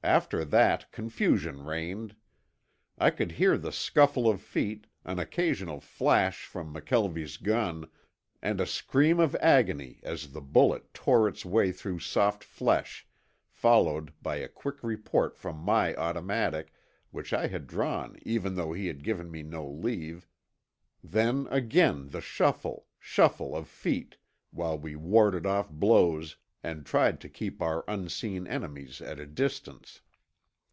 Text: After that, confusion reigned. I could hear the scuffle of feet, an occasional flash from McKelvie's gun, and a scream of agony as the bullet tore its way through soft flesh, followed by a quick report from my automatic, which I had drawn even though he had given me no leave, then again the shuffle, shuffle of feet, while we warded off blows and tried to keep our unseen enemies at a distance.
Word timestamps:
After 0.00 0.44
that, 0.44 0.90
confusion 0.92 1.64
reigned. 1.64 2.14
I 2.98 3.10
could 3.10 3.32
hear 3.32 3.58
the 3.58 3.72
scuffle 3.72 4.30
of 4.30 4.40
feet, 4.40 4.86
an 5.04 5.18
occasional 5.18 5.80
flash 5.80 6.44
from 6.46 6.72
McKelvie's 6.72 7.36
gun, 7.36 7.90
and 8.40 8.60
a 8.60 8.64
scream 8.66 9.18
of 9.18 9.34
agony 9.36 10.00
as 10.04 10.32
the 10.32 10.40
bullet 10.40 10.94
tore 10.94 11.28
its 11.28 11.44
way 11.44 11.72
through 11.72 11.98
soft 11.98 12.44
flesh, 12.44 13.08
followed 13.50 14.14
by 14.22 14.36
a 14.36 14.48
quick 14.48 14.84
report 14.84 15.36
from 15.36 15.56
my 15.58 15.94
automatic, 15.96 16.72
which 17.10 17.32
I 17.32 17.48
had 17.48 17.66
drawn 17.66 18.16
even 18.22 18.54
though 18.54 18.72
he 18.72 18.86
had 18.86 19.02
given 19.02 19.28
me 19.30 19.42
no 19.42 19.68
leave, 19.68 20.28
then 21.02 21.48
again 21.50 22.10
the 22.10 22.20
shuffle, 22.22 22.86
shuffle 23.00 23.54
of 23.54 23.66
feet, 23.66 24.16
while 24.52 24.78
we 24.78 24.94
warded 24.94 25.44
off 25.44 25.68
blows 25.70 26.36
and 26.60 26.84
tried 26.84 27.20
to 27.20 27.28
keep 27.28 27.62
our 27.62 27.84
unseen 27.86 28.44
enemies 28.48 29.00
at 29.00 29.20
a 29.20 29.26
distance. 29.26 30.00